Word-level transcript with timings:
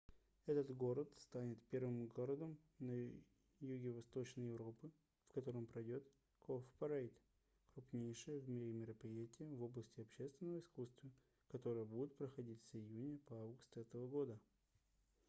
этот 0.47 0.75
город 0.75 1.07
станет 1.19 1.61
первым 1.69 2.07
городом 2.07 2.57
юго-восточной 3.59 4.47
европы 4.49 4.89
в 5.29 5.33
котором 5.33 5.67
пройдёт 5.67 6.03
cowparade 6.47 7.13
крупнейшее 7.75 8.39
в 8.39 8.49
мире 8.49 8.73
мероприятие 8.73 9.53
в 9.55 9.63
области 9.63 10.01
общественного 10.01 10.61
искусства 10.61 11.07
которое 11.51 11.85
будет 11.85 12.15
проходить 12.15 12.63
с 12.71 12.75
июня 12.75 13.19
по 13.29 13.35
август 13.35 13.77
этого 13.77 14.07
года 14.07 14.39